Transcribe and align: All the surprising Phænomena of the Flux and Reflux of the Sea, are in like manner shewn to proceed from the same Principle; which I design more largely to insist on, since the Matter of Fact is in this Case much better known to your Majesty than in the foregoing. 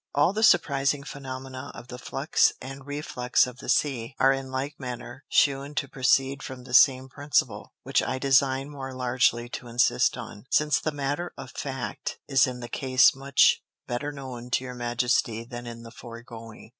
All 0.15 0.33
the 0.33 0.41
surprising 0.41 1.03
Phænomena 1.03 1.69
of 1.75 1.89
the 1.89 1.99
Flux 1.99 2.53
and 2.59 2.87
Reflux 2.87 3.45
of 3.45 3.59
the 3.59 3.69
Sea, 3.69 4.15
are 4.19 4.33
in 4.33 4.49
like 4.49 4.79
manner 4.79 5.23
shewn 5.29 5.75
to 5.75 5.87
proceed 5.87 6.41
from 6.41 6.63
the 6.63 6.73
same 6.73 7.07
Principle; 7.07 7.75
which 7.83 8.01
I 8.01 8.17
design 8.17 8.71
more 8.71 8.95
largely 8.95 9.47
to 9.49 9.67
insist 9.67 10.17
on, 10.17 10.45
since 10.49 10.79
the 10.79 10.91
Matter 10.91 11.33
of 11.37 11.51
Fact 11.51 12.17
is 12.27 12.47
in 12.47 12.61
this 12.61 12.71
Case 12.71 13.13
much 13.15 13.61
better 13.85 14.11
known 14.11 14.49
to 14.49 14.63
your 14.63 14.73
Majesty 14.73 15.43
than 15.43 15.67
in 15.67 15.83
the 15.83 15.91
foregoing. 15.91 16.69